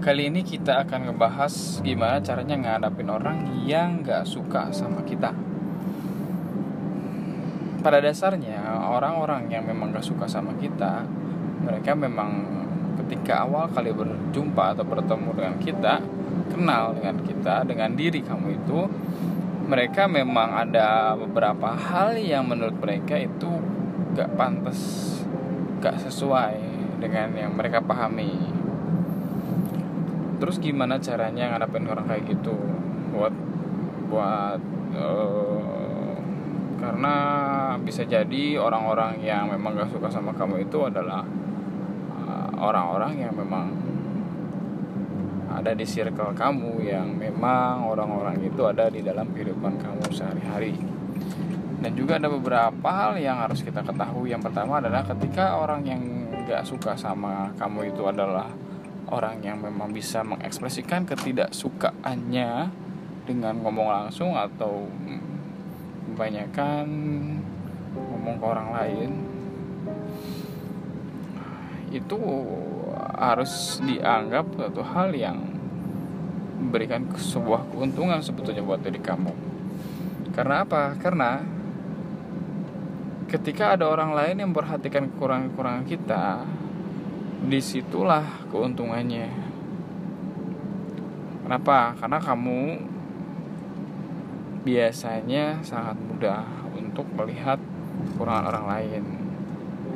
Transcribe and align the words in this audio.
Kali 0.00 0.32
ini 0.32 0.40
kita 0.40 0.88
akan 0.88 1.12
ngebahas 1.12 1.84
gimana 1.84 2.24
caranya 2.24 2.56
ngadapin 2.56 3.12
orang 3.12 3.60
yang 3.68 4.00
gak 4.00 4.24
suka 4.24 4.72
sama 4.72 5.04
kita. 5.04 5.28
Pada 7.84 8.00
dasarnya 8.00 8.80
orang-orang 8.80 9.52
yang 9.52 9.68
memang 9.68 9.92
gak 9.92 10.08
suka 10.08 10.24
sama 10.24 10.56
kita, 10.56 11.04
mereka 11.60 11.92
memang 11.92 12.48
ketika 12.96 13.44
awal 13.44 13.68
kali 13.68 13.92
berjumpa 13.92 14.72
atau 14.72 14.88
bertemu 14.88 15.30
dengan 15.36 15.56
kita, 15.60 15.94
kenal 16.48 16.96
dengan 16.96 17.20
kita, 17.20 17.68
dengan 17.68 17.92
diri 17.92 18.24
kamu 18.24 18.56
itu, 18.56 18.80
mereka 19.68 20.08
memang 20.08 20.64
ada 20.64 21.12
beberapa 21.12 21.76
hal 21.76 22.16
yang 22.16 22.48
menurut 22.48 22.80
mereka 22.80 23.20
itu 23.20 23.52
gak 24.16 24.32
pantas, 24.32 24.80
gak 25.84 26.00
sesuai 26.08 26.56
dengan 27.04 27.36
yang 27.36 27.52
mereka 27.52 27.84
pahami 27.84 28.59
terus 30.40 30.56
gimana 30.56 30.96
caranya 30.96 31.52
ngadapin 31.54 31.84
orang 31.86 32.08
kayak 32.08 32.24
gitu? 32.32 32.56
Buat 33.12 33.34
buat 34.10 34.60
uh, 34.96 36.16
karena 36.80 37.14
bisa 37.84 38.02
jadi 38.08 38.56
orang-orang 38.56 39.20
yang 39.20 39.52
memang 39.52 39.76
gak 39.76 39.92
suka 39.92 40.08
sama 40.08 40.32
kamu 40.32 40.64
itu 40.64 40.80
adalah 40.80 41.22
eh, 42.24 42.50
orang-orang 42.56 43.20
uh, 43.20 43.20
yang 43.28 43.34
memang 43.36 43.68
ada 45.50 45.76
di 45.76 45.84
circle 45.84 46.32
kamu 46.32 46.88
yang 46.88 47.12
memang 47.12 47.84
orang-orang 47.84 48.40
itu 48.40 48.64
ada 48.64 48.88
di 48.88 49.04
dalam 49.04 49.28
kehidupan 49.36 49.76
kamu 49.76 50.08
sehari-hari. 50.08 50.72
Dan 51.80 51.96
juga 51.96 52.20
ada 52.20 52.28
beberapa 52.28 52.88
hal 52.88 53.20
yang 53.20 53.40
harus 53.40 53.64
kita 53.64 53.80
ketahui. 53.80 54.32
Yang 54.32 54.52
pertama 54.52 54.80
adalah 54.80 55.04
ketika 55.04 55.60
orang 55.60 55.84
yang 55.84 56.00
gak 56.48 56.64
suka 56.64 56.96
sama 56.96 57.52
kamu 57.60 57.92
itu 57.92 58.02
adalah 58.08 58.48
orang 59.10 59.42
yang 59.42 59.58
memang 59.58 59.90
bisa 59.90 60.22
mengekspresikan 60.22 61.04
ketidaksukaannya 61.04 62.70
dengan 63.26 63.54
ngomong 63.62 63.88
langsung 63.90 64.38
atau 64.38 64.86
kebanyakan 66.10 66.86
ngomong 67.94 68.36
ke 68.38 68.46
orang 68.46 68.68
lain 68.74 69.10
itu 71.90 72.18
harus 73.18 73.82
dianggap 73.82 74.46
suatu 74.54 74.82
hal 74.86 75.10
yang 75.10 75.38
memberikan 76.60 77.08
sebuah 77.10 77.66
keuntungan 77.74 78.22
sebetulnya 78.22 78.62
buat 78.62 78.84
diri 78.84 79.02
kamu 79.02 79.32
karena 80.30 80.62
apa? 80.62 80.94
karena 81.02 81.42
ketika 83.26 83.74
ada 83.74 83.86
orang 83.90 84.14
lain 84.14 84.42
yang 84.42 84.50
memperhatikan 84.54 85.10
kekurangan-kekurangan 85.14 85.84
kita 85.86 86.46
di 87.46 87.60
situlah 87.62 88.44
keuntungannya. 88.52 89.28
Kenapa? 91.46 91.96
Karena 91.96 92.18
kamu 92.20 92.60
biasanya 94.60 95.64
sangat 95.64 95.96
mudah 95.96 96.44
untuk 96.76 97.08
melihat 97.16 97.56
kekurangan 98.12 98.44
orang 98.52 98.66
lain. 98.68 99.02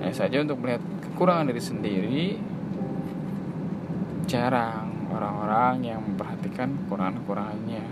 Ya 0.00 0.10
saja 0.10 0.40
untuk 0.40 0.64
melihat 0.64 0.80
kekurangan 1.04 1.48
diri 1.52 1.62
sendiri 1.62 2.24
jarang 4.24 4.88
orang-orang 5.12 5.94
yang 5.94 6.00
memperhatikan 6.00 6.74
kekurangan-kekurangannya. 6.84 7.84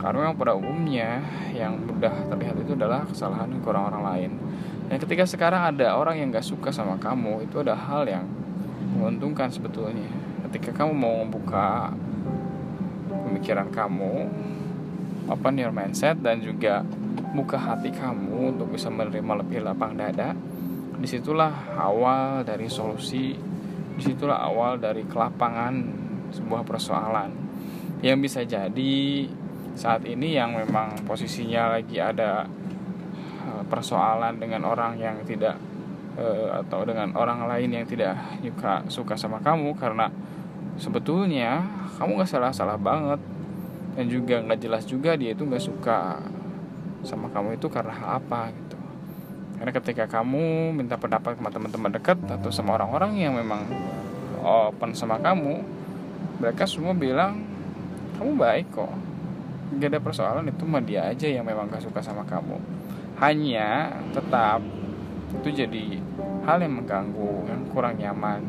Karena 0.00 0.34
pada 0.34 0.58
umumnya 0.58 1.22
yang 1.54 1.78
mudah 1.78 2.26
terlihat 2.26 2.56
itu 2.58 2.74
adalah 2.74 3.06
kesalahan 3.06 3.52
kekurangan 3.60 3.90
orang 3.94 4.04
lain. 4.06 4.30
Dan 4.88 4.96
ketika 4.98 5.28
sekarang 5.28 5.76
ada 5.76 5.94
orang 5.94 6.18
yang 6.18 6.34
gak 6.34 6.46
suka 6.46 6.74
sama 6.74 6.98
kamu 6.98 7.46
itu 7.46 7.62
ada 7.62 7.76
hal 7.76 8.08
yang 8.08 8.26
menguntungkan 9.02 9.50
sebetulnya. 9.50 10.06
Ketika 10.46 10.70
kamu 10.70 10.94
mau 10.94 11.26
membuka 11.26 11.90
pemikiran 13.10 13.66
kamu 13.74 14.30
open 15.26 15.58
your 15.58 15.74
mindset 15.74 16.22
dan 16.22 16.38
juga 16.38 16.86
buka 17.34 17.58
hati 17.58 17.90
kamu 17.90 18.54
untuk 18.54 18.70
bisa 18.70 18.86
menerima 18.86 19.42
lebih 19.42 19.66
lapang 19.66 19.98
dada 19.98 20.38
di 21.02 21.10
situlah 21.10 21.74
awal 21.74 22.46
dari 22.46 22.70
solusi 22.70 23.34
di 23.92 24.02
situlah 24.06 24.38
awal 24.38 24.78
dari 24.78 25.02
kelapangan 25.02 25.74
sebuah 26.30 26.62
persoalan. 26.62 27.30
Yang 27.98 28.18
bisa 28.22 28.40
jadi 28.46 29.26
saat 29.74 30.06
ini 30.06 30.38
yang 30.38 30.54
memang 30.54 31.02
posisinya 31.02 31.74
lagi 31.74 31.98
ada 31.98 32.46
eh, 33.50 33.62
persoalan 33.66 34.38
dengan 34.38 34.62
orang 34.62 34.94
yang 35.02 35.18
tidak 35.26 35.58
uh, 36.18 36.60
atau 36.64 36.84
dengan 36.84 37.14
orang 37.16 37.46
lain 37.48 37.70
yang 37.72 37.84
tidak 37.88 38.18
suka 38.42 38.84
suka 38.88 39.14
sama 39.16 39.38
kamu 39.40 39.76
karena 39.76 40.08
sebetulnya 40.80 41.62
kamu 41.96 42.20
nggak 42.20 42.30
salah 42.30 42.52
salah 42.52 42.78
banget. 42.80 43.20
Dan 43.92 44.08
juga 44.08 44.40
nggak 44.40 44.60
jelas 44.60 44.88
juga 44.88 45.12
dia 45.20 45.36
itu 45.36 45.44
nggak 45.44 45.60
suka 45.60 46.16
sama 47.04 47.28
kamu 47.28 47.60
itu 47.60 47.68
karena 47.68 47.92
apa 48.16 48.48
gitu. 48.48 48.80
Karena 49.60 49.72
ketika 49.78 50.04
kamu 50.08 50.74
minta 50.74 50.96
pendapat 50.96 51.36
sama 51.36 51.52
teman-teman 51.52 51.92
dekat 51.92 52.18
atau 52.24 52.50
sama 52.50 52.74
orang-orang 52.74 53.20
yang 53.20 53.36
memang 53.36 53.62
open 54.42 54.90
sama 54.90 55.22
kamu 55.22 55.62
mereka 56.42 56.66
semua 56.66 56.96
bilang 56.96 57.46
kamu 58.18 58.34
baik 58.34 58.66
kok. 58.74 58.90
Gak 59.78 59.88
ada 59.94 60.00
persoalan 60.02 60.50
itu 60.50 60.66
mah 60.66 60.82
dia 60.82 61.06
aja 61.06 61.30
yang 61.30 61.46
memang 61.46 61.70
gak 61.70 61.86
suka 61.86 62.02
sama 62.02 62.26
kamu. 62.26 62.58
Hanya 63.22 63.94
tetap 64.10 64.58
itu 65.38 65.48
jadi 65.64 66.01
hal 66.42 66.58
yang 66.58 66.82
mengganggu 66.82 67.46
yang 67.46 67.62
kurang 67.70 67.98
nyaman 67.98 68.42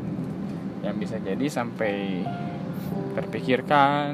yang 0.82 0.98
bisa 0.98 1.22
jadi 1.22 1.46
sampai 1.48 2.26
terpikirkan 3.14 4.12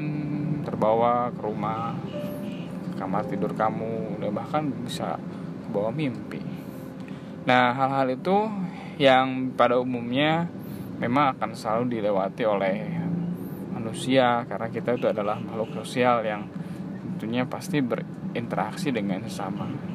terbawa 0.62 1.32
ke 1.32 1.40
rumah 1.40 1.96
ke 2.92 3.00
kamar 3.00 3.24
tidur 3.26 3.56
kamu 3.56 4.20
dan 4.20 4.30
bahkan 4.36 4.62
bisa 4.84 5.16
ke 5.64 5.68
bawah 5.72 5.90
mimpi. 5.90 6.38
Nah 7.48 7.72
hal-hal 7.72 8.14
itu 8.14 8.38
yang 9.00 9.56
pada 9.56 9.80
umumnya 9.80 10.46
memang 11.00 11.34
akan 11.34 11.56
selalu 11.56 11.98
dilewati 11.98 12.44
oleh 12.44 12.78
manusia 13.72 14.44
karena 14.44 14.68
kita 14.68 15.00
itu 15.00 15.08
adalah 15.08 15.40
makhluk 15.40 15.72
sosial 15.80 16.20
yang 16.20 16.44
tentunya 17.16 17.48
pasti 17.48 17.80
berinteraksi 17.80 18.92
dengan 18.92 19.24
sesama 19.24 19.89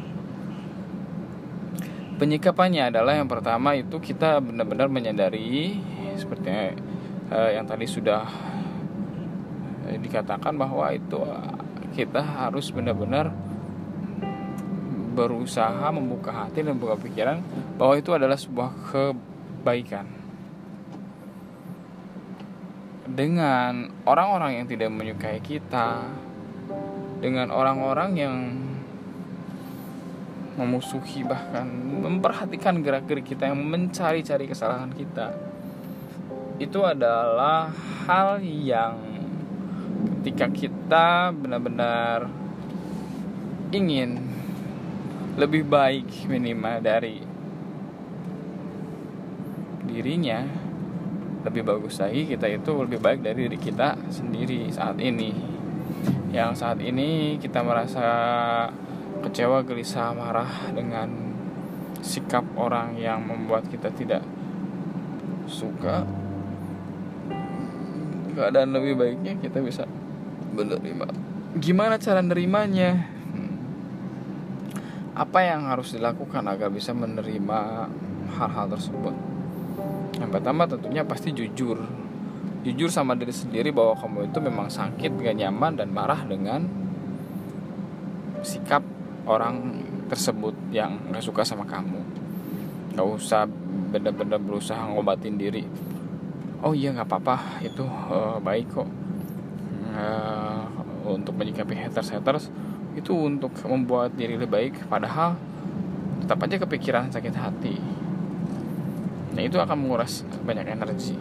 penyikapannya 2.16 2.90
adalah 2.92 3.20
yang 3.20 3.28
pertama 3.28 3.76
itu 3.76 4.00
kita 4.00 4.40
benar-benar 4.40 4.88
menyadari 4.88 5.80
seperti 6.16 6.80
uh, 7.32 7.52
yang 7.52 7.68
tadi 7.68 7.84
sudah 7.84 8.24
uh, 9.88 9.98
dikatakan 10.00 10.56
bahwa 10.56 10.92
itu 10.96 11.20
uh, 11.20 11.56
kita 11.92 12.24
harus 12.24 12.72
benar-benar 12.72 13.32
berusaha 15.16 15.88
membuka 15.96 16.32
hati 16.32 16.60
dan 16.60 16.76
membuka 16.76 17.00
pikiran 17.00 17.40
bahwa 17.80 17.96
itu 17.96 18.12
adalah 18.12 18.36
sebuah 18.36 18.72
kebaikan. 18.92 20.04
Dengan 23.16 23.96
orang-orang 24.04 24.60
yang 24.60 24.66
tidak 24.68 24.92
menyukai 24.92 25.40
kita 25.40 26.04
dengan 27.24 27.48
orang-orang 27.48 28.12
yang 28.20 28.36
memusuhi 30.56 31.28
bahkan 31.28 31.68
memperhatikan 32.02 32.80
gerak-gerik 32.80 33.28
kita 33.36 33.52
yang 33.52 33.60
mencari-cari 33.60 34.48
kesalahan 34.48 34.92
kita. 34.96 35.36
Itu 36.56 36.88
adalah 36.88 37.72
hal 38.08 38.40
yang 38.40 38.96
ketika 40.24 40.48
kita 40.50 41.08
benar-benar 41.36 42.32
ingin 43.76 44.24
lebih 45.36 45.68
baik 45.68 46.08
minimal 46.32 46.80
dari 46.80 47.20
dirinya 49.86 50.48
lebih 51.46 51.62
bagus 51.62 52.02
lagi 52.02 52.26
kita 52.26 52.50
itu 52.50 52.72
lebih 52.74 52.98
baik 52.98 53.22
dari 53.22 53.46
diri 53.46 53.60
kita 53.62 54.00
sendiri 54.10 54.72
saat 54.74 54.98
ini. 54.98 55.30
Yang 56.34 56.52
saat 56.58 56.82
ini 56.82 57.38
kita 57.38 57.62
merasa 57.62 58.08
kecewa, 59.24 59.64
gelisah, 59.64 60.12
marah 60.12 60.72
dengan 60.74 61.36
sikap 62.06 62.46
orang 62.60 63.00
yang 63.00 63.24
membuat 63.26 63.66
kita 63.72 63.90
tidak 63.90 64.22
suka 65.50 66.06
keadaan 68.36 68.76
lebih 68.76 69.00
baiknya 69.00 69.40
kita 69.40 69.64
bisa 69.64 69.88
menerima. 70.54 71.08
Gimana 71.56 71.96
cara 71.96 72.20
nerimanya? 72.20 73.16
Hmm. 73.32 73.56
apa 75.16 75.40
yang 75.48 75.72
harus 75.72 75.96
dilakukan 75.96 76.44
agar 76.44 76.68
bisa 76.68 76.92
menerima 76.92 77.60
hal-hal 78.36 78.68
tersebut? 78.68 79.16
Yang 80.20 80.32
pertama 80.36 80.68
tentunya 80.68 81.08
pasti 81.08 81.32
jujur. 81.32 81.80
Jujur 82.68 82.90
sama 82.92 83.16
diri 83.16 83.32
sendiri 83.32 83.72
bahwa 83.72 83.96
kamu 83.96 84.32
itu 84.32 84.40
memang 84.42 84.68
sakit 84.68 85.12
gak 85.22 85.38
nyaman 85.38 85.80
dan 85.80 85.94
marah 85.94 86.22
dengan 86.28 86.66
sikap 88.42 88.84
orang 89.26 89.82
tersebut 90.06 90.54
yang 90.70 91.10
nggak 91.10 91.24
suka 91.26 91.42
sama 91.42 91.66
kamu. 91.66 92.02
Nggak 92.94 93.08
usah 93.10 93.50
bener-bener 93.92 94.38
berusaha 94.38 94.80
ngobatin 94.86 95.36
diri. 95.38 95.66
Oh 96.62 96.74
iya 96.78 96.94
nggak 96.94 97.10
apa-apa. 97.10 97.62
Itu 97.66 97.86
uh, 97.86 98.38
baik 98.40 98.68
kok. 98.72 98.90
Uh, 99.96 100.64
untuk 101.06 101.38
menyikapi 101.38 101.78
haters 101.78 102.12
haters 102.12 102.52
itu 102.98 103.14
untuk 103.14 103.54
membuat 103.66 104.14
diri 104.16 104.40
lebih 104.40 104.50
baik. 104.50 104.74
Padahal 104.88 105.36
tetap 106.24 106.42
aja 106.46 106.56
kepikiran 106.62 107.12
sakit 107.12 107.36
hati. 107.36 107.76
Nah 109.36 109.42
itu 109.44 109.60
akan 109.60 109.78
menguras 109.78 110.24
banyak 110.46 110.66
energi. 110.70 111.18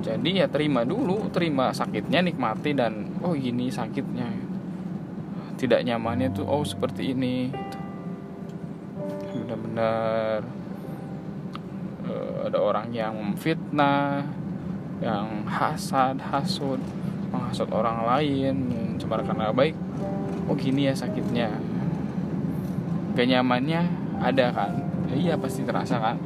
Jadi 0.00 0.40
ya 0.40 0.48
terima 0.48 0.82
dulu. 0.82 1.28
Terima 1.30 1.70
sakitnya 1.70 2.24
nikmati 2.24 2.72
dan 2.74 3.20
oh 3.22 3.36
gini 3.36 3.70
sakitnya 3.70 4.49
tidak 5.60 5.84
nyamannya 5.84 6.32
tuh 6.32 6.48
oh 6.48 6.64
seperti 6.64 7.12
ini 7.12 7.52
benar-benar 9.36 10.40
uh, 12.08 12.48
ada 12.48 12.58
orang 12.58 12.88
yang 12.96 13.12
memfitnah 13.20 14.24
yang 15.04 15.44
hasad 15.44 16.16
hasud 16.16 16.80
menghasut 17.28 17.68
orang 17.70 18.08
lain 18.08 18.54
mencemarkan 18.96 19.36
nama 19.36 19.54
baik. 19.54 19.76
Oh 20.50 20.56
gini 20.58 20.90
ya 20.90 20.94
sakitnya. 20.96 21.52
Gak 23.14 23.26
nyamannya 23.28 23.86
ada 24.18 24.50
kan? 24.50 24.72
Ya, 25.12 25.14
iya 25.14 25.34
pasti 25.38 25.62
terasa 25.62 26.00
kan? 26.00 26.18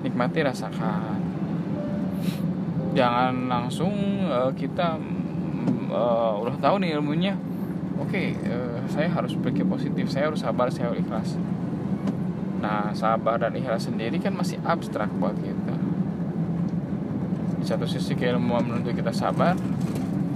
Nikmati 0.00 0.40
rasakan. 0.40 1.20
Jangan 2.96 3.34
langsung 3.50 3.92
uh, 4.24 4.48
kita 4.56 4.96
uh, 5.92 6.40
udah 6.40 6.56
tahu 6.62 6.80
nih 6.80 6.96
ilmunya 6.96 7.36
oke 7.98 8.14
okay, 8.14 8.38
uh, 8.46 8.78
saya 8.88 9.10
harus 9.10 9.34
berpikir 9.34 9.66
positif. 9.66 10.08
Saya 10.08 10.30
harus 10.30 10.40
sabar 10.40 10.70
saya 10.70 10.90
harus 10.90 11.02
ikhlas. 11.02 11.34
Nah 12.62 12.94
sabar 12.94 13.42
dan 13.42 13.54
ikhlas 13.58 13.90
sendiri 13.90 14.22
kan 14.22 14.34
masih 14.34 14.62
abstrak 14.62 15.10
buat 15.18 15.34
kita. 15.38 15.74
Di 17.58 17.64
satu 17.66 17.84
sisi 17.90 18.14
keilmuan 18.14 18.64
menuntut 18.64 18.94
kita 18.94 19.10
sabar 19.10 19.58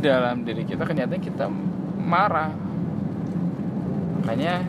dalam 0.03 0.43
diri 0.43 0.67
kita 0.67 0.82
kenyataan 0.82 1.23
kita 1.23 1.47
marah. 2.03 2.50
Makanya 4.23 4.67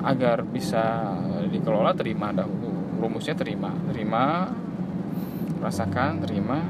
agar 0.00 0.44
bisa 0.44 1.16
dikelola 1.52 1.92
terima 1.96 2.32
dahulu 2.32 3.00
rumusnya 3.00 3.32
terima. 3.32 3.72
Terima 3.88 4.48
rasakan 5.60 6.20
terima. 6.24 6.60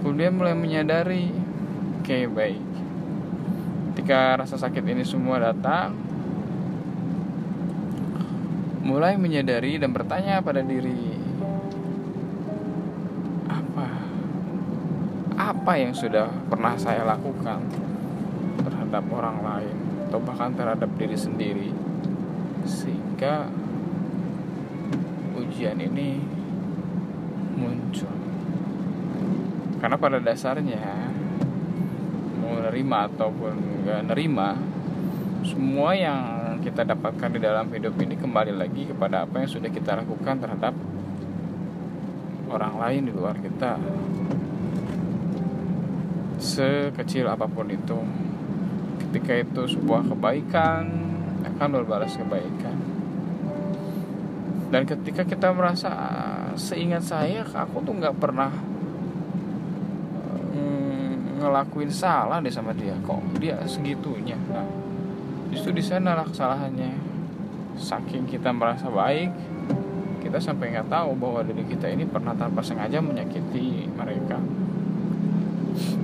Kemudian 0.00 0.34
mulai 0.34 0.58
menyadari 0.58 1.30
oke 2.02 2.10
okay, 2.10 2.26
baik 2.26 2.71
ketika 4.02 4.34
rasa 4.34 4.58
sakit 4.58 4.82
ini 4.82 5.06
semua 5.06 5.38
datang 5.38 5.94
mulai 8.82 9.14
menyadari 9.14 9.78
dan 9.78 9.94
bertanya 9.94 10.42
pada 10.42 10.58
diri 10.58 11.14
apa? 13.46 13.86
Apa 15.38 15.78
yang 15.78 15.94
sudah 15.94 16.26
pernah 16.50 16.74
saya 16.82 17.06
lakukan 17.06 17.62
terhadap 18.66 19.06
orang 19.06 19.38
lain 19.38 19.76
atau 20.10 20.18
bahkan 20.18 20.50
terhadap 20.50 20.90
diri 20.98 21.14
sendiri 21.14 21.70
sehingga 22.66 23.46
ujian 25.38 25.78
ini 25.78 26.18
muncul? 27.54 28.10
Karena 29.78 29.94
pada 29.94 30.18
dasarnya 30.18 31.11
mau 32.62 32.70
nerima 32.70 33.10
ataupun 33.10 33.54
nggak 33.82 34.00
nerima 34.14 34.54
semua 35.42 35.98
yang 35.98 36.62
kita 36.62 36.86
dapatkan 36.86 37.34
di 37.34 37.42
dalam 37.42 37.66
hidup 37.74 37.98
ini 37.98 38.14
kembali 38.14 38.54
lagi 38.54 38.86
kepada 38.86 39.26
apa 39.26 39.42
yang 39.42 39.50
sudah 39.50 39.66
kita 39.66 39.98
lakukan 39.98 40.38
terhadap 40.38 40.70
orang 42.46 42.78
lain 42.78 43.10
di 43.10 43.12
luar 43.18 43.34
kita. 43.42 43.82
Sekecil 46.38 47.26
apa 47.26 47.50
pun 47.50 47.66
itu 47.66 47.98
ketika 49.10 49.42
itu 49.42 49.62
sebuah 49.74 50.06
kebaikan 50.14 50.86
akan 51.42 51.68
berbalas 51.82 52.14
kebaikan. 52.14 52.78
Dan 54.70 54.86
ketika 54.86 55.26
kita 55.26 55.50
merasa 55.50 55.90
seingat 56.54 57.02
saya 57.02 57.42
aku 57.42 57.82
tuh 57.82 57.98
nggak 57.98 58.22
pernah 58.22 58.54
ngelakuin 61.42 61.90
salah 61.90 62.38
deh 62.38 62.54
sama 62.54 62.70
dia. 62.72 62.94
Kok 63.02 63.42
dia 63.42 63.58
segitunya? 63.66 64.38
Nah, 64.48 64.66
justru 65.50 65.74
di 65.74 65.82
sana 65.82 66.14
lah 66.14 66.26
kesalahannya. 66.26 67.10
Saking 67.76 68.30
kita 68.30 68.54
merasa 68.54 68.86
baik 68.86 69.32
kita 70.22 70.38
sampai 70.38 70.70
nggak 70.70 70.86
tahu 70.86 71.18
bahwa 71.18 71.42
diri 71.42 71.66
kita 71.66 71.90
ini 71.90 72.06
pernah 72.06 72.32
tanpa 72.32 72.62
sengaja 72.62 73.02
menyakiti 73.02 73.90
mereka. 73.90 74.38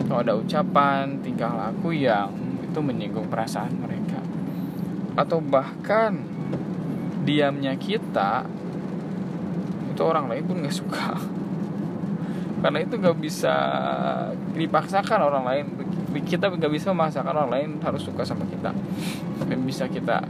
Kalau 0.05 0.20
ada 0.20 0.35
ucapan 0.35 1.23
tingkah 1.23 1.55
laku 1.55 1.94
yang 1.94 2.34
itu 2.61 2.76
menyinggung 2.82 3.31
perasaan 3.31 3.79
mereka. 3.79 4.19
Atau 5.14 5.38
bahkan 5.38 6.19
diamnya 7.23 7.79
kita 7.79 8.43
itu 9.94 10.02
orang 10.02 10.26
lain 10.29 10.44
pun 10.44 10.56
nggak 10.61 10.76
suka 10.76 11.38
karena 12.58 12.78
itu 12.82 12.94
nggak 12.99 13.19
bisa 13.22 13.55
dipaksakan 14.58 15.19
orang 15.22 15.44
lain 15.46 15.66
kita 16.26 16.50
nggak 16.50 16.72
bisa 16.75 16.90
memaksakan 16.90 17.31
orang 17.31 17.50
lain 17.50 17.70
harus 17.78 18.02
suka 18.02 18.26
sama 18.26 18.43
kita 18.50 18.75
yang 19.46 19.62
bisa 19.62 19.87
kita 19.87 20.26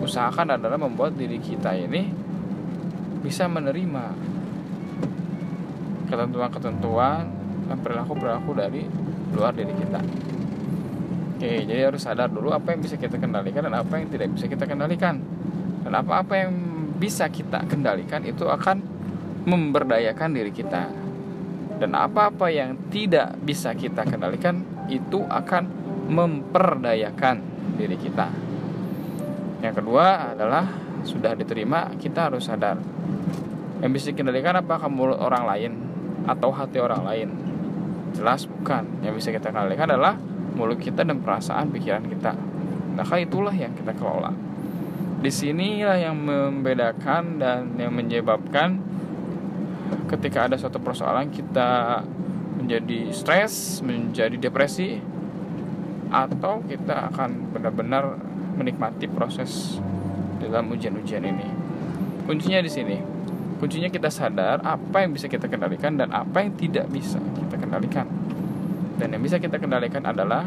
usahakan 0.00 0.56
adalah 0.56 0.80
membuat 0.80 1.18
diri 1.18 1.36
kita 1.36 1.76
ini 1.76 2.08
bisa 3.20 3.44
menerima 3.50 4.14
ketentuan-ketentuan 6.08 7.28
dan 7.68 7.76
perilaku-perilaku 7.84 8.50
dari 8.56 8.82
luar 9.36 9.52
diri 9.52 9.74
kita. 9.76 10.00
Oke, 11.38 11.68
jadi 11.68 11.86
harus 11.86 12.02
sadar 12.02 12.32
dulu 12.32 12.50
apa 12.50 12.74
yang 12.74 12.80
bisa 12.82 12.98
kita 12.98 13.20
kendalikan 13.20 13.62
dan 13.62 13.76
apa 13.76 14.00
yang 14.00 14.08
tidak 14.10 14.32
bisa 14.34 14.50
kita 14.50 14.64
kendalikan. 14.66 15.22
Dan 15.84 15.92
apa-apa 15.94 16.34
yang 16.34 16.50
bisa 16.98 17.30
kita 17.30 17.62
kendalikan 17.70 18.26
itu 18.26 18.48
akan 18.48 18.82
memberdayakan 19.46 20.34
diri 20.34 20.50
kita. 20.50 20.90
Dan 21.78 21.94
apa-apa 21.94 22.50
yang 22.50 22.90
tidak 22.90 23.38
bisa 23.42 23.70
kita 23.72 24.02
kendalikan 24.02 24.66
itu 24.90 25.22
akan 25.22 25.64
memperdayakan 26.10 27.38
diri 27.78 27.94
kita. 27.94 28.26
Yang 29.62 29.74
kedua 29.82 30.34
adalah 30.34 30.66
sudah 31.06 31.38
diterima, 31.38 31.94
kita 31.94 32.30
harus 32.30 32.50
sadar. 32.50 32.78
Yang 33.78 33.90
bisa 33.94 34.08
kendalikan 34.10 34.58
apakah 34.58 34.90
mulut 34.90 35.22
orang 35.22 35.44
lain 35.46 35.72
atau 36.26 36.50
hati 36.50 36.82
orang 36.82 37.02
lain? 37.06 37.28
Jelas 38.18 38.50
bukan. 38.50 38.82
Yang 39.06 39.14
bisa 39.22 39.28
kita 39.30 39.54
kendalikan 39.54 39.86
adalah 39.94 40.18
mulut 40.58 40.82
kita 40.82 41.06
dan 41.06 41.22
perasaan 41.22 41.70
pikiran 41.70 42.02
kita. 42.10 42.34
Maka 42.98 43.22
itulah 43.22 43.54
yang 43.54 43.70
kita 43.78 43.94
kelola. 43.94 44.34
Di 45.18 45.30
sinilah 45.30 45.98
yang 45.98 46.18
membedakan 46.18 47.38
dan 47.38 47.74
yang 47.78 47.94
menyebabkan 47.94 48.82
ketika 50.08 50.48
ada 50.48 50.56
suatu 50.56 50.80
persoalan 50.80 51.28
kita 51.28 52.02
menjadi 52.58 53.12
stres, 53.14 53.84
menjadi 53.84 54.34
depresi, 54.36 54.98
atau 56.08 56.64
kita 56.64 57.12
akan 57.12 57.52
benar-benar 57.52 58.16
menikmati 58.56 59.06
proses 59.06 59.78
dalam 60.40 60.72
ujian-ujian 60.72 61.22
ini. 61.22 61.46
Kuncinya 62.24 62.60
di 62.64 62.70
sini. 62.72 62.96
Kuncinya 63.58 63.90
kita 63.90 64.06
sadar 64.08 64.62
apa 64.62 65.02
yang 65.02 65.12
bisa 65.12 65.26
kita 65.26 65.50
kendalikan 65.50 65.98
dan 65.98 66.14
apa 66.14 66.46
yang 66.46 66.54
tidak 66.54 66.86
bisa 66.88 67.18
kita 67.18 67.56
kendalikan. 67.58 68.06
Dan 68.98 69.14
yang 69.14 69.22
bisa 69.22 69.38
kita 69.38 69.58
kendalikan 69.58 70.02
adalah 70.06 70.46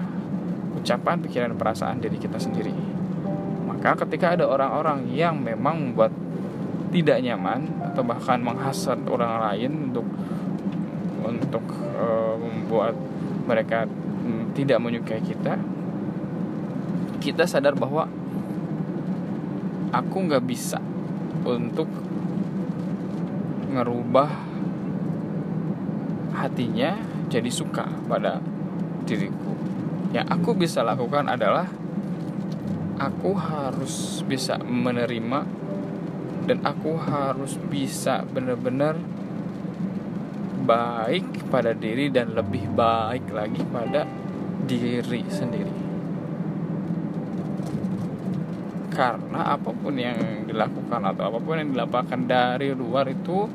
ucapan, 0.75 1.19
pikiran, 1.19 1.55
perasaan 1.55 1.99
diri 1.99 2.15
kita 2.19 2.39
sendiri. 2.39 2.71
Maka 3.67 3.99
ketika 4.05 4.35
ada 4.35 4.47
orang-orang 4.47 5.11
yang 5.11 5.39
memang 5.39 5.91
membuat 5.91 6.11
tidak 6.91 7.23
nyaman 7.23 7.67
atau 7.91 8.07
bahkan 8.07 8.39
menghasut 8.39 9.03
orang 9.11 9.43
lain 9.51 9.91
untuk 9.91 10.07
untuk 11.27 11.65
e, 11.75 12.05
membuat 12.39 12.95
mereka 13.43 13.83
mm, 13.85 14.55
tidak 14.55 14.79
menyukai 14.79 15.19
kita, 15.19 15.59
kita 17.19 17.43
sadar 17.43 17.75
bahwa 17.75 18.07
aku 19.91 20.17
nggak 20.23 20.43
bisa 20.47 20.79
untuk 21.43 21.91
ngerubah 23.71 24.29
hatinya 26.35 26.95
jadi 27.27 27.51
suka 27.51 27.87
pada 28.07 28.39
diriku. 29.03 29.51
Yang 30.11 30.27
aku 30.27 30.49
bisa 30.55 30.83
lakukan 30.83 31.27
adalah 31.27 31.67
aku 32.99 33.31
harus 33.35 34.23
bisa 34.27 34.59
menerima 34.59 35.60
dan 36.45 36.63
aku 36.65 36.97
harus 36.97 37.57
bisa 37.69 38.25
benar-benar 38.25 38.97
baik 40.61 41.49
pada 41.49 41.73
diri 41.73 42.13
dan 42.13 42.37
lebih 42.37 42.69
baik 42.73 43.29
lagi 43.33 43.61
pada 43.69 44.05
diri 44.65 45.25
sendiri. 45.27 45.81
karena 48.91 49.55
apa 49.55 49.71
pun 49.71 49.95
yang 49.95 50.45
dilakukan 50.45 51.01
atau 51.01 51.31
apa 51.31 51.39
pun 51.39 51.55
yang 51.57 51.71
dilakukan 51.71 52.27
dari 52.27 52.75
luar 52.75 53.07
itu 53.07 53.47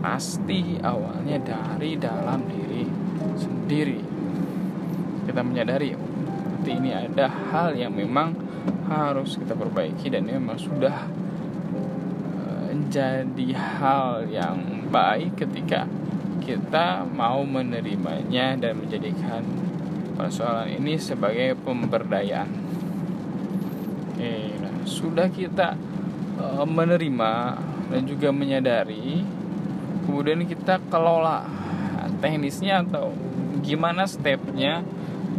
pasti 0.00 0.80
awalnya 0.80 1.38
dari 1.38 1.94
dalam 2.00 2.42
diri 2.48 2.82
sendiri 3.36 4.00
kita 5.28 5.44
menyadari 5.44 5.94
berarti 5.94 6.70
ini 6.72 6.90
ada 6.90 7.30
hal 7.52 7.78
yang 7.78 7.94
memang 7.94 8.34
harus 8.88 9.38
kita 9.38 9.54
perbaiki 9.54 10.10
dan 10.10 10.26
memang 10.26 10.58
sudah 10.58 11.06
menjadi 12.92 13.56
eh, 13.56 13.64
hal 13.80 14.28
yang 14.28 14.84
baik 14.92 15.40
ketika 15.40 15.88
kita 16.44 17.08
mau 17.08 17.40
menerimanya 17.40 18.52
dan 18.60 18.84
menjadikan 18.84 19.40
persoalan 20.12 20.76
ini 20.76 21.00
sebagai 21.00 21.56
pemberdayaan. 21.64 22.52
Oke, 24.12 24.52
nah, 24.60 24.76
sudah 24.84 25.32
kita 25.32 25.72
uh, 26.36 26.68
menerima 26.68 27.32
dan 27.88 28.02
juga 28.04 28.28
menyadari, 28.28 29.24
kemudian 30.04 30.44
kita 30.44 30.76
kelola 30.92 31.48
teknisnya 32.20 32.84
atau 32.84 33.16
gimana 33.64 34.04
stepnya, 34.04 34.84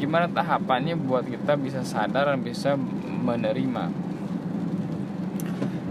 gimana 0.01 0.25
tahapannya 0.25 0.97
buat 0.97 1.29
kita 1.29 1.53
bisa 1.61 1.85
sadar 1.85 2.33
dan 2.33 2.41
bisa 2.41 2.73
menerima. 3.21 3.93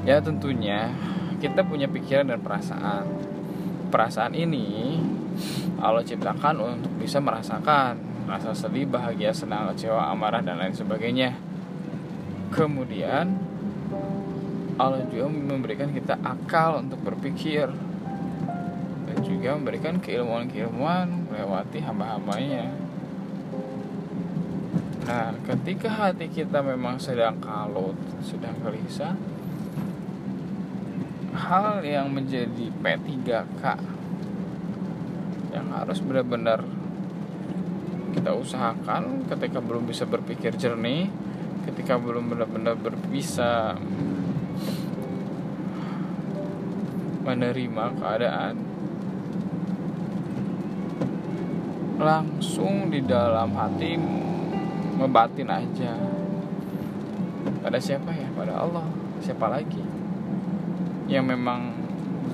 Ya 0.03 0.19
tentunya 0.19 0.91
kita 1.43 1.67
punya 1.67 1.91
pikiran 1.91 2.31
dan 2.31 2.39
perasaan 2.39 3.05
perasaan 3.91 4.39
ini 4.39 5.03
Allah 5.83 6.07
ciptakan 6.07 6.63
untuk 6.63 6.95
bisa 7.03 7.19
merasakan 7.19 7.99
rasa 8.31 8.55
sedih, 8.55 8.87
bahagia, 8.87 9.35
senang, 9.35 9.75
kecewa, 9.75 10.07
amarah 10.15 10.39
dan 10.39 10.63
lain 10.63 10.71
sebagainya. 10.71 11.35
Kemudian 12.55 13.35
Allah 14.79 15.03
juga 15.11 15.27
memberikan 15.27 15.91
kita 15.91 16.23
akal 16.23 16.87
untuk 16.87 17.03
berpikir 17.03 17.67
dan 19.11 19.17
juga 19.27 19.59
memberikan 19.59 19.99
keilmuan-keilmuan 19.99 21.29
melewati 21.29 21.83
hamba-hambanya. 21.83 22.71
Nah, 25.03 25.35
ketika 25.43 25.91
hati 25.91 26.31
kita 26.31 26.63
memang 26.63 27.03
sedang 27.03 27.43
kalut, 27.43 27.99
sedang 28.23 28.55
gelisah, 28.63 29.19
hal 31.33 31.81
yang 31.81 32.13
menjadi 32.13 32.69
P3K 32.85 33.65
yang 35.53 35.67
harus 35.73 35.99
benar-benar 36.05 36.61
kita 38.13 38.37
usahakan 38.37 39.25
ketika 39.25 39.65
belum 39.65 39.89
bisa 39.89 40.05
berpikir 40.05 40.53
jernih 40.61 41.09
ketika 41.65 41.97
belum 41.97 42.29
benar-benar 42.29 42.77
bisa 43.09 43.77
menerima 47.25 47.85
keadaan 47.97 48.55
langsung 52.03 52.91
di 52.91 52.99
dalam 53.07 53.55
hati 53.55 53.95
membatin 54.99 55.47
aja. 55.47 55.95
Pada 57.63 57.79
siapa 57.79 58.11
ya? 58.11 58.27
Pada 58.35 58.59
Allah. 58.59 58.83
Siapa 59.23 59.47
lagi 59.47 60.02
yang 61.11 61.27
memang 61.27 61.75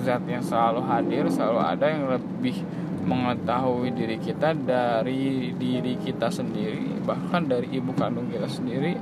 zat 0.05 0.23
yang 0.29 0.43
selalu 0.43 0.81
hadir 0.85 1.23
selalu 1.27 1.59
ada 1.59 1.85
yang 1.89 2.05
lebih 2.09 2.61
mengetahui 3.03 3.95
diri 3.95 4.17
kita 4.21 4.53
dari 4.53 5.55
diri 5.55 5.97
kita 5.97 6.29
sendiri 6.29 7.01
bahkan 7.03 7.49
dari 7.49 7.73
ibu 7.73 7.95
kandung 7.97 8.29
kita 8.29 8.45
sendiri 8.45 8.95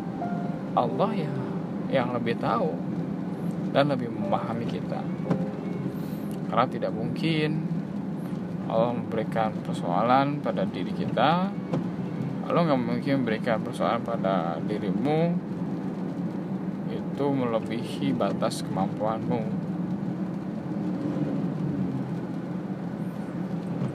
Allah 0.77 1.11
ya 1.11 1.33
yang 1.91 2.11
lebih 2.15 2.37
tahu 2.39 2.71
dan 3.71 3.91
lebih 3.91 4.11
memahami 4.11 4.67
kita. 4.67 4.99
Karena 6.47 6.65
tidak 6.67 6.91
mungkin 6.95 7.67
Allah 8.67 8.95
memberikan 8.95 9.55
persoalan 9.63 10.43
pada 10.43 10.67
diri 10.67 10.91
kita 10.91 11.47
Allah 12.47 12.61
nggak 12.63 12.79
mungkin 12.79 13.13
memberikan 13.23 13.59
persoalan 13.63 14.03
pada 14.03 14.59
dirimu 14.63 15.35
itu 17.17 17.25
melebihi 17.33 18.13
batas 18.13 18.61
kemampuanmu. 18.61 19.41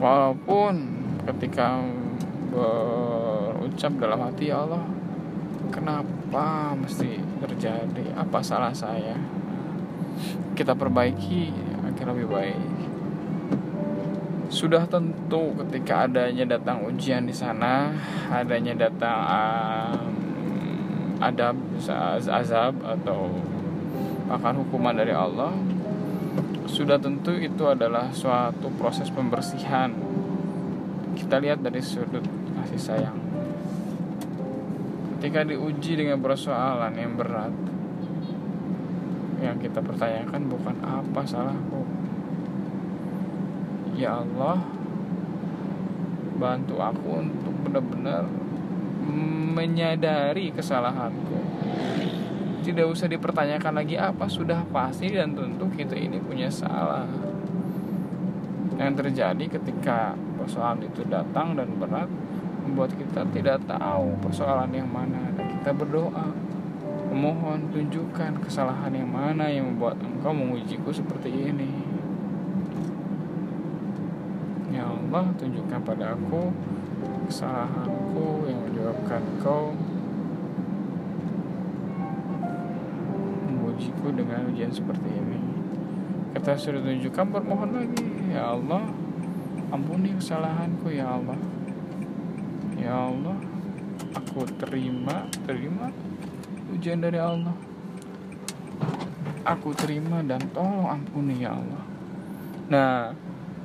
Walaupun 0.02 0.74
ketika 1.30 1.78
berucap 2.50 3.94
dalam 4.02 4.26
hati 4.26 4.50
ya 4.50 4.66
Allah 4.66 4.82
kenapa 5.70 6.74
mesti 6.74 7.22
terjadi? 7.38 8.10
Apa 8.18 8.42
salah 8.42 8.74
saya? 8.74 9.14
Kita 10.58 10.74
perbaiki 10.74 11.54
agar 11.86 12.18
lebih 12.18 12.26
baik. 12.26 12.58
Sudah 14.50 14.82
tentu 14.90 15.54
ketika 15.62 16.10
adanya 16.10 16.58
datang 16.58 16.82
ujian 16.90 17.22
di 17.22 17.32
sana 17.32 17.94
adanya 18.34 18.74
datang 18.74 19.18
um, 19.30 20.11
adab 21.22 21.54
azab 22.26 22.74
atau 22.82 23.30
bahkan 24.26 24.58
hukuman 24.58 24.98
dari 24.98 25.14
Allah 25.14 25.54
sudah 26.66 26.96
tentu 26.96 27.36
itu 27.36 27.68
adalah 27.68 28.08
suatu 28.16 28.72
proses 28.80 29.12
pembersihan. 29.12 29.92
Kita 31.12 31.36
lihat 31.36 31.60
dari 31.60 31.84
sudut 31.84 32.24
kasih 32.56 32.80
sayang. 32.80 33.18
Ketika 35.18 35.44
diuji 35.46 36.00
dengan 36.00 36.18
persoalan 36.18 36.96
yang 36.96 37.14
berat 37.14 37.52
yang 39.42 39.58
kita 39.58 39.82
pertanyakan 39.82 40.48
bukan 40.48 40.76
apa 40.80 41.20
salahku. 41.26 41.82
Ya 43.98 44.22
Allah 44.22 44.62
bantu 46.38 46.80
aku 46.80 47.22
untuk 47.22 47.54
benar-benar 47.66 48.24
menyadari 49.52 50.48
kesalahanku. 50.50 51.38
Tidak 52.62 52.86
usah 52.86 53.10
dipertanyakan 53.10 53.74
lagi 53.82 53.98
apa 53.98 54.30
sudah 54.30 54.62
pasti 54.70 55.10
dan 55.10 55.34
tentu 55.34 55.66
kita 55.74 55.98
ini 55.98 56.22
punya 56.22 56.48
salah. 56.48 57.04
Yang 58.78 58.92
terjadi 59.04 59.44
ketika 59.58 60.14
persoalan 60.38 60.86
itu 60.86 61.04
datang 61.06 61.58
dan 61.58 61.68
berat 61.76 62.08
membuat 62.62 62.94
kita 62.94 63.26
tidak 63.34 63.66
tahu 63.66 64.14
persoalan 64.22 64.70
yang 64.70 64.88
mana. 64.88 65.34
Dan 65.34 65.58
kita 65.58 65.74
berdoa 65.74 66.30
memohon 67.12 67.68
tunjukkan 67.74 68.40
kesalahan 68.40 68.94
yang 68.94 69.10
mana 69.10 69.50
yang 69.50 69.68
membuat 69.68 70.00
engkau 70.00 70.32
mengujiku 70.32 70.94
seperti 70.94 71.28
ini. 71.28 71.68
Ya 74.72 74.88
Allah 74.88 75.28
tunjukkan 75.36 75.84
pada 75.84 76.16
aku 76.16 76.48
kesalahanku 77.28 78.48
yang 78.48 78.61
menyebabkan 78.72 79.20
engkau 79.36 79.76
mengujiku 83.44 84.16
dengan 84.16 84.48
ujian 84.48 84.72
seperti 84.72 85.12
ini. 85.12 85.38
Kita 86.32 86.56
sudah 86.56 86.80
tunjukkan 86.80 87.26
bermohon 87.28 87.70
lagi 87.76 88.08
ya 88.32 88.56
Allah. 88.56 88.88
Ampuni 89.68 90.16
kesalahanku 90.16 90.88
ya 90.88 91.20
Allah. 91.20 91.36
Ya 92.80 92.96
Allah 92.96 93.36
aku 94.16 94.48
terima 94.56 95.28
terima 95.44 95.92
ujian 96.72 97.04
dari 97.04 97.20
Allah. 97.20 97.52
Aku 99.44 99.76
terima 99.76 100.24
dan 100.24 100.40
tolong 100.56 100.88
ampuni 100.88 101.44
ya 101.44 101.60
Allah. 101.60 101.84
Nah 102.72 103.12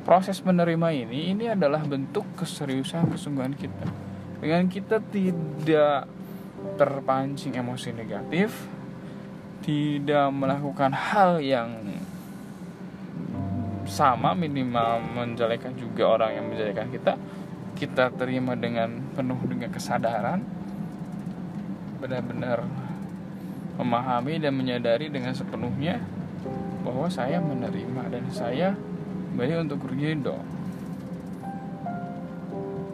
proses 0.03 0.43
menerima 0.43 1.07
ini 1.07 1.31
ini 1.31 1.47
adalah 1.47 1.79
bentuk 1.87 2.27
keseriusan 2.35 3.07
kesungguhan 3.07 3.55
kita 3.55 4.06
dengan 4.41 4.70
kita 4.70 5.01
tidak 5.10 6.06
terpancing 6.77 7.58
emosi 7.58 7.94
negatif 7.94 8.53
tidak 9.65 10.29
melakukan 10.32 10.94
hal 10.94 11.41
yang 11.41 11.98
sama 13.88 14.36
minimal 14.36 15.00
menjelekan 15.15 15.74
juga 15.79 16.20
orang 16.20 16.32
yang 16.38 16.46
menjelekan 16.51 16.88
kita 16.91 17.13
kita 17.77 18.12
terima 18.13 18.53
dengan 18.53 19.00
penuh 19.15 19.39
dengan 19.48 19.72
kesadaran 19.72 20.44
benar-benar 21.98 22.67
memahami 23.77 24.41
dan 24.41 24.53
menyadari 24.53 25.08
dengan 25.08 25.34
sepenuhnya 25.34 26.01
bahwa 26.84 27.08
saya 27.10 27.38
menerima 27.41 28.03
dan 28.10 28.25
saya 28.34 28.70
kembali 29.34 29.70
untuk 29.70 29.86
ridho 29.91 30.56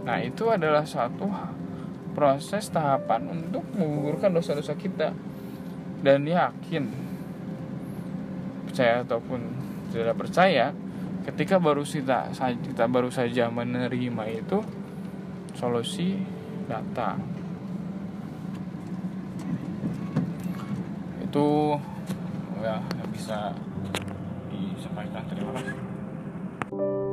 nah 0.04 0.20
itu 0.20 0.52
adalah 0.52 0.84
satu 0.84 1.28
proses 2.14 2.70
tahapan 2.70 3.26
untuk 3.34 3.66
menggugurkan 3.74 4.32
dosa-dosa 4.32 4.78
kita. 4.78 5.12
Dan 6.04 6.28
yakin 6.30 6.84
percaya 8.70 9.02
ataupun 9.02 9.40
tidak 9.96 10.16
percaya 10.18 10.76
ketika 11.24 11.56
baru 11.62 11.88
kita 11.88 12.36
kita 12.36 12.86
baru 12.92 13.08
saja 13.08 13.48
menerima 13.48 14.24
itu 14.30 14.60
solusi 15.56 16.20
datang. 16.68 17.24
Itu 21.24 21.80
ya 22.60 22.84
bisa 23.16 23.56
disampaikan. 24.52 25.24
Terima 25.32 25.52
kasih 25.56 27.13